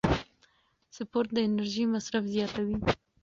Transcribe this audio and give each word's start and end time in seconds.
سپورت 0.95 1.29
د 1.33 1.37
انرژۍ 1.47 1.83
مصرف 1.95 2.23
زیاتوي. 2.33 2.77